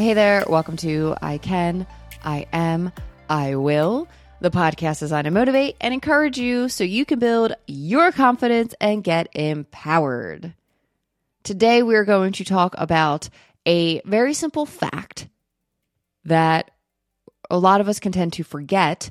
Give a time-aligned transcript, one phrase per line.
[0.00, 1.86] Hey there, welcome to I Can,
[2.24, 2.90] I Am,
[3.28, 4.08] I Will,
[4.40, 9.04] the podcast designed to motivate and encourage you so you can build your confidence and
[9.04, 10.54] get empowered.
[11.42, 13.28] Today, we're going to talk about
[13.66, 15.28] a very simple fact
[16.24, 16.70] that
[17.50, 19.10] a lot of us can tend to forget.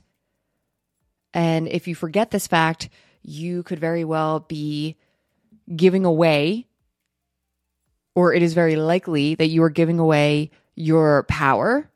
[1.36, 2.90] And if you forget this fact,
[3.22, 4.96] you could very well be
[5.76, 6.66] giving away,
[8.16, 11.92] or it is very likely that you are giving away your power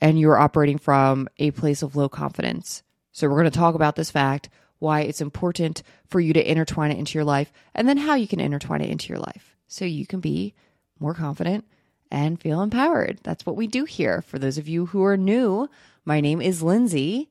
[0.00, 2.82] and you're operating from a place of low confidence.
[3.10, 4.48] So, we're going to talk about this fact,
[4.78, 8.28] why it's important for you to intertwine it into your life, and then how you
[8.28, 10.54] can intertwine it into your life so you can be
[10.98, 11.64] more confident
[12.10, 13.18] and feel empowered.
[13.22, 14.20] That's what we do here.
[14.20, 15.68] For those of you who are new,
[16.04, 17.30] my name is Lindsay.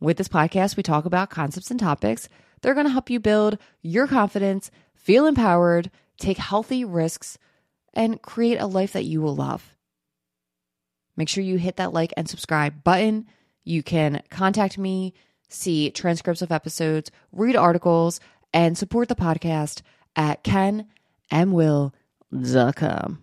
[0.00, 2.28] With this podcast, we talk about concepts and topics.
[2.60, 7.36] They're going to help you build your confidence, feel empowered, take healthy risks,
[7.92, 9.76] and create a life that you will love.
[11.16, 13.26] Make sure you hit that like and subscribe button.
[13.64, 15.14] You can contact me,
[15.48, 18.20] see transcripts of episodes, read articles,
[18.52, 19.80] and support the podcast
[20.16, 23.22] at icaniamiwill.com.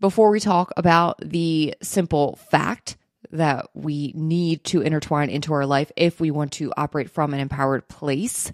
[0.00, 2.96] Before we talk about the simple fact
[3.30, 7.40] that we need to intertwine into our life if we want to operate from an
[7.40, 8.52] empowered place,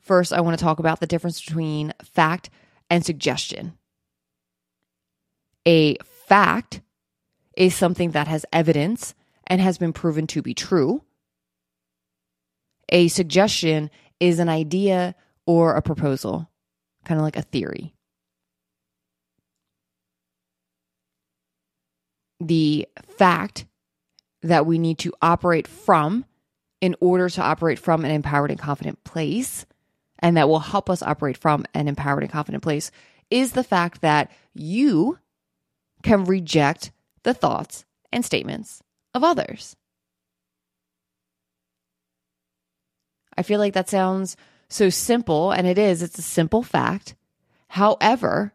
[0.00, 2.50] first I want to talk about the difference between fact
[2.90, 3.78] and suggestion.
[5.66, 5.96] A
[6.26, 6.82] fact
[7.56, 9.14] is something that has evidence
[9.46, 11.02] and has been proven to be true.
[12.90, 15.14] A suggestion is an idea
[15.46, 16.50] or a proposal,
[17.04, 17.94] kind of like a theory.
[22.40, 23.66] The fact
[24.42, 26.24] that we need to operate from
[26.80, 29.66] in order to operate from an empowered and confident place
[30.20, 32.90] and that will help us operate from an empowered and confident place
[33.30, 35.18] is the fact that you
[36.02, 38.82] can reject the thoughts and statements
[39.14, 39.76] of others.
[43.36, 44.36] I feel like that sounds
[44.68, 46.02] so simple, and it is.
[46.02, 47.14] It's a simple fact.
[47.68, 48.52] However,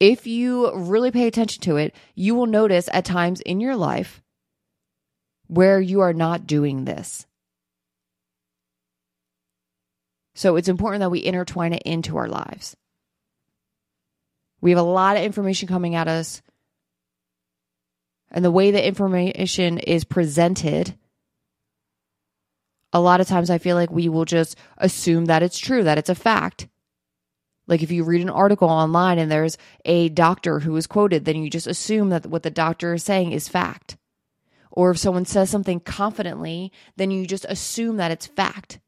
[0.00, 4.22] if you really pay attention to it, you will notice at times in your life
[5.46, 7.26] where you are not doing this.
[10.34, 12.76] So it's important that we intertwine it into our lives.
[14.60, 16.40] We have a lot of information coming at us.
[18.30, 20.96] And the way the information is presented,
[22.92, 25.98] a lot of times I feel like we will just assume that it's true, that
[25.98, 26.68] it's a fact.
[27.66, 31.42] Like if you read an article online and there's a doctor who is quoted, then
[31.42, 33.96] you just assume that what the doctor is saying is fact.
[34.70, 38.80] Or if someone says something confidently, then you just assume that it's fact.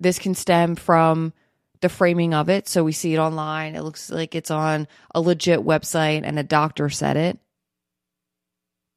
[0.00, 1.32] This can stem from
[1.80, 2.68] the framing of it.
[2.68, 3.74] So we see it online.
[3.74, 7.38] It looks like it's on a legit website and a doctor said it.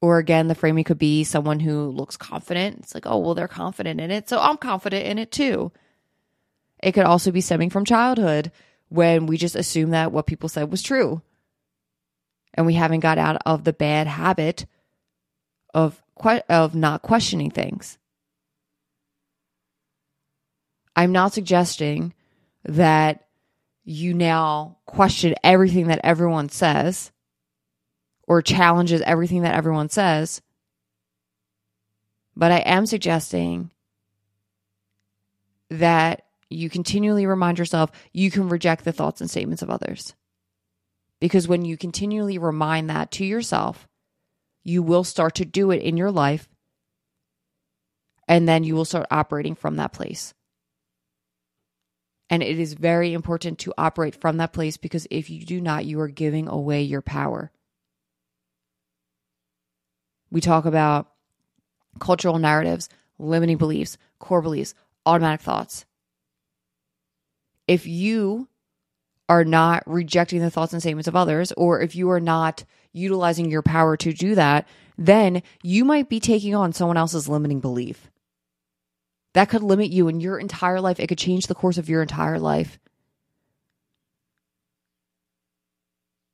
[0.01, 2.79] Or again, the framing could be someone who looks confident.
[2.79, 4.27] It's like, oh, well, they're confident in it.
[4.29, 5.71] So I'm confident in it too.
[6.81, 8.51] It could also be stemming from childhood
[8.89, 11.21] when we just assume that what people said was true.
[12.55, 14.65] And we haven't got out of the bad habit
[15.73, 16.01] of
[16.49, 17.97] of not questioning things.
[20.95, 22.13] I'm not suggesting
[22.65, 23.25] that
[23.83, 27.11] you now question everything that everyone says
[28.27, 30.41] or challenges everything that everyone says.
[32.35, 33.71] But I am suggesting
[35.69, 40.13] that you continually remind yourself you can reject the thoughts and statements of others.
[41.19, 43.87] Because when you continually remind that to yourself,
[44.63, 46.49] you will start to do it in your life.
[48.27, 50.33] And then you will start operating from that place.
[52.31, 55.85] And it is very important to operate from that place because if you do not,
[55.85, 57.51] you are giving away your power.
[60.31, 61.09] We talk about
[61.99, 62.87] cultural narratives,
[63.19, 64.73] limiting beliefs, core beliefs,
[65.05, 65.85] automatic thoughts.
[67.67, 68.47] If you
[69.27, 72.63] are not rejecting the thoughts and statements of others, or if you are not
[72.93, 74.67] utilizing your power to do that,
[74.97, 78.09] then you might be taking on someone else's limiting belief.
[79.33, 80.99] That could limit you in your entire life.
[80.99, 82.79] It could change the course of your entire life.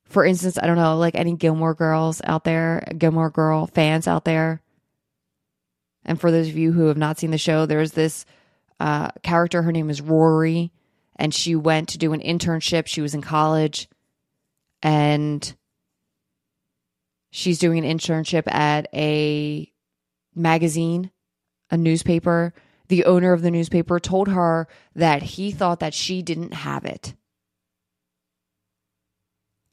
[0.06, 4.26] For instance, I don't know, like any Gilmore Girls out there, Gilmore Girl fans out
[4.26, 4.62] there.
[6.06, 8.26] And for those of you who have not seen the show, there's this
[8.80, 9.62] uh, character.
[9.62, 10.72] Her name is Rory,
[11.18, 12.88] and she went to do an internship.
[12.88, 13.90] She was in college,
[14.82, 15.54] and
[17.32, 19.70] she's doing an internship at a
[20.34, 21.12] magazine,
[21.70, 22.54] a newspaper
[22.88, 27.14] the owner of the newspaper told her that he thought that she didn't have it.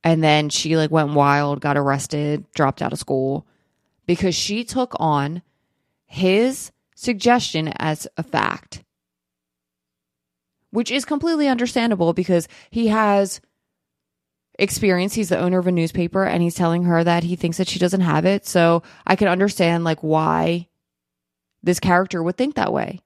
[0.02, 3.46] And then she like went wild, got arrested, dropped out of school
[4.06, 5.42] because she took on
[6.06, 8.84] his suggestion as a fact.
[10.70, 13.40] Which is completely understandable because he has
[14.58, 15.14] experience.
[15.14, 17.78] He's the owner of a newspaper and he's telling her that he thinks that she
[17.78, 18.46] doesn't have it.
[18.46, 20.68] So I can understand like why
[21.62, 23.00] this character would think that way.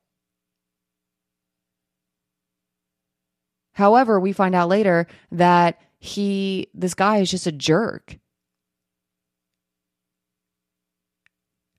[3.79, 8.19] However, we find out later that he, this guy is just a jerk.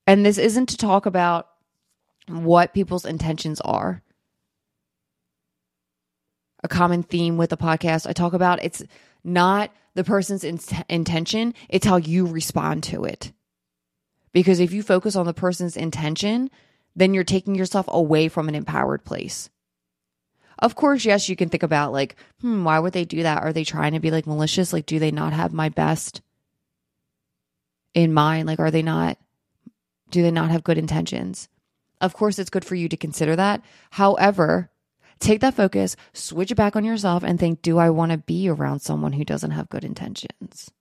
[0.08, 1.50] And this isn't to talk about
[2.28, 4.02] what people's intentions are.
[6.64, 8.82] A common theme with the podcast I talk about it's
[9.26, 13.34] not the person's in- intention, it's how you respond to it.
[14.32, 16.50] Because if you focus on the person's intention,
[16.96, 19.50] then you're taking yourself away from an empowered place.
[20.62, 23.42] Of course, yes, you can think about like, hmm, why would they do that?
[23.42, 24.74] Are they trying to be like malicious?
[24.74, 26.22] Like, do they not have my best
[27.94, 28.46] in mind?
[28.46, 29.18] Like, are they not,
[30.10, 31.48] do they not have good intentions?
[32.02, 33.62] Of course, it's good for you to consider that.
[33.92, 34.70] However,
[35.20, 38.50] take that focus, switch it back on yourself, and think, do I want to be
[38.50, 40.72] around someone who doesn't have good intentions?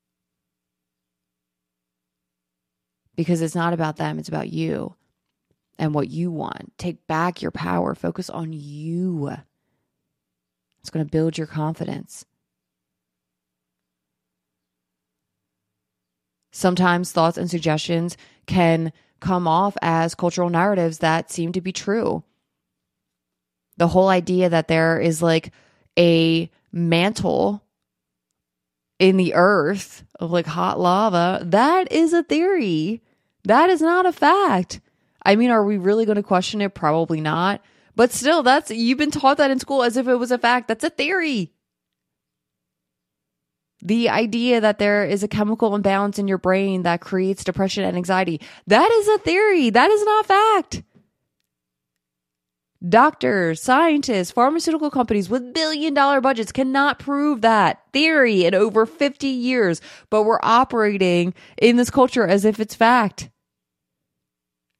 [3.14, 4.94] Because it's not about them, it's about you
[5.78, 6.72] and what you want.
[6.78, 9.36] Take back your power, focus on you.
[10.80, 12.24] It's going to build your confidence.
[16.50, 18.16] Sometimes thoughts and suggestions
[18.46, 22.24] can come off as cultural narratives that seem to be true.
[23.76, 25.52] The whole idea that there is like
[25.98, 27.62] a mantle
[28.98, 33.02] in the earth of like hot lava, that is a theory.
[33.44, 34.80] That is not a fact.
[35.24, 36.74] I mean, are we really going to question it?
[36.74, 37.62] Probably not.
[37.98, 40.68] But still, that's you've been taught that in school as if it was a fact.
[40.68, 41.52] That's a theory.
[43.82, 47.96] The idea that there is a chemical imbalance in your brain that creates depression and
[47.96, 49.70] anxiety, that is a theory.
[49.70, 50.84] That is not fact.
[52.88, 59.26] Doctors, scientists, pharmaceutical companies with billion dollar budgets cannot prove that theory in over 50
[59.26, 63.30] years, but we're operating in this culture as if it's fact.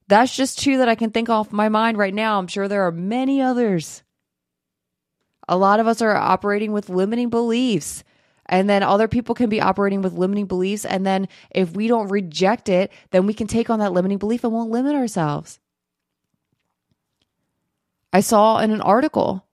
[0.09, 2.39] That's just two that I can think off my mind right now.
[2.39, 4.03] I'm sure there are many others.
[5.47, 8.05] A lot of us are operating with limiting beliefs.
[8.47, 10.87] And then other people can be operating with limiting beliefs.
[10.87, 14.45] And then if we don't reject it, then we can take on that limiting belief
[14.45, 15.61] and won't limit ourselves.
[18.11, 19.45] I saw in an article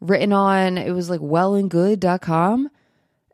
[0.00, 2.70] written on, it was like wellandgood.com.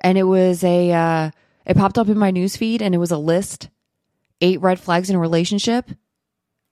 [0.00, 1.30] And it was a, uh,
[1.66, 3.68] it popped up in my newsfeed and it was a list
[4.40, 5.90] eight red flags in a relationship.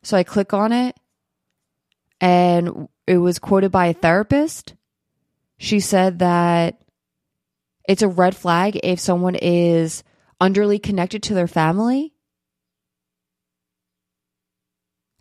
[0.03, 0.97] So I click on it
[2.21, 4.75] and it was quoted by a therapist.
[5.59, 6.81] She said that
[7.89, 10.03] it's a red flag if someone is
[10.41, 12.13] underly connected to their family.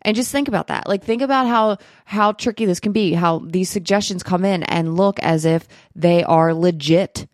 [0.02, 0.86] And just think about that.
[0.86, 4.96] Like think about how how tricky this can be, how these suggestions come in and
[4.96, 7.26] look as if they are legit.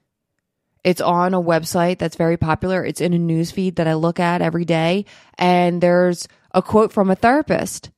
[0.82, 2.84] It's on a website that's very popular.
[2.84, 5.04] It's in a news feed that I look at every day.
[5.36, 7.90] And there's a quote from a therapist.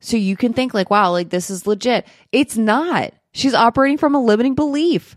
[0.00, 2.06] So you can think like, wow, like this is legit.
[2.32, 3.14] It's not.
[3.32, 5.16] She's operating from a limiting belief.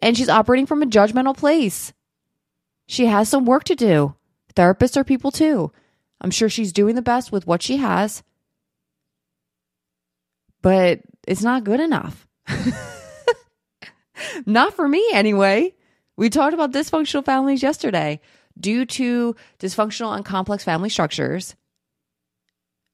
[0.00, 1.92] And she's operating from a judgmental place.
[2.86, 4.14] She has some work to do.
[4.54, 5.70] Therapists are people too.
[6.20, 8.22] I'm sure she's doing the best with what she has.
[10.62, 12.26] But it's not good enough.
[14.46, 15.74] Not for me, anyway.
[16.16, 18.20] We talked about dysfunctional families yesterday.
[18.58, 21.54] Due to dysfunctional and complex family structures,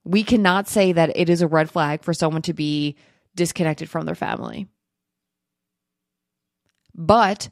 [0.05, 2.97] we cannot say that it is a red flag for someone to be
[3.35, 4.69] disconnected from their family.
[6.95, 7.49] But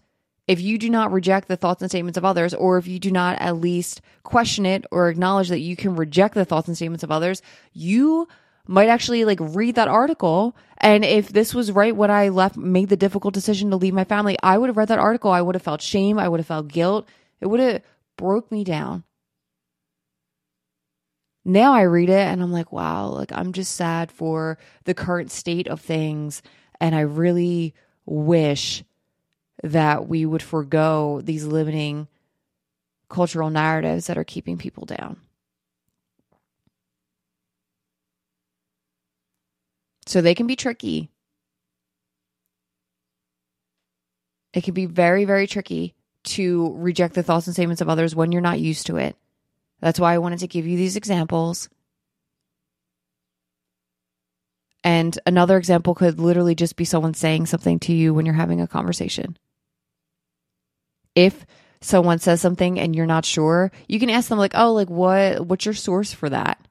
[0.47, 3.11] if you do not reject the thoughts and statements of others, or if you do
[3.11, 7.03] not at least question it or acknowledge that you can reject the thoughts and statements
[7.03, 7.41] of others,
[7.73, 8.29] you
[8.67, 10.57] might actually like read that article.
[10.79, 14.05] And if this was right when I left, made the difficult decision to leave my
[14.05, 15.31] family, I would have read that article.
[15.31, 16.19] I would have felt shame.
[16.19, 17.09] I would have felt guilt.
[17.41, 17.83] It would have
[18.17, 19.05] broke me down.
[21.45, 25.33] Now I read it and I'm like, wow, like I'm just sad for the current
[25.33, 26.41] state of things.
[26.81, 27.75] And I really
[28.07, 28.85] wish
[29.65, 32.09] that we would forego these limiting
[33.09, 35.21] cultural narratives that are keeping people down.
[40.13, 41.09] So they can be tricky.
[44.53, 48.31] It can be very, very tricky to reject the thoughts and statements of others when
[48.31, 49.17] you're not used to it.
[49.81, 51.71] That's why I wanted to give you these examples.
[54.85, 58.61] And another example could literally just be someone saying something to you when you're having
[58.61, 59.39] a conversation.
[61.15, 61.47] If
[61.81, 65.47] someone says something and you're not sure, you can ask them like, "Oh, like what
[65.47, 66.69] what's your source for that?"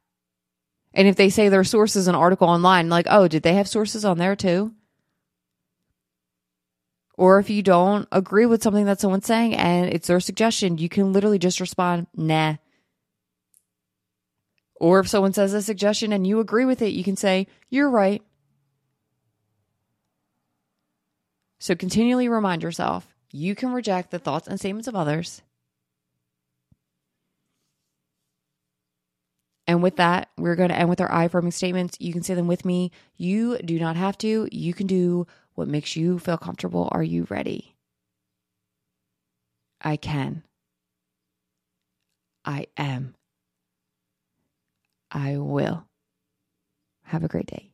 [0.94, 3.68] And if they say their source is an article online, like, "Oh, did they have
[3.68, 4.74] sources on there too?"
[7.18, 10.90] Or if you don't agree with something that someone's saying and it's their suggestion, you
[10.90, 12.56] can literally just respond, "Nah."
[14.82, 17.90] Or if someone says a suggestion and you agree with it, you can say, You're
[17.90, 18.24] right.
[21.60, 25.44] So continually remind yourself you can reject the thoughts and statements of others.
[29.72, 31.96] And with that, we're going to end with our I affirming statements.
[31.98, 32.92] You can say them with me.
[33.16, 34.50] You do not have to.
[34.52, 35.26] You can do
[35.56, 36.90] what makes you feel comfortable.
[36.92, 37.78] Are you ready?
[39.82, 40.44] I can.
[42.44, 43.16] I am.
[45.10, 45.88] I will.
[47.04, 47.71] Have a great day.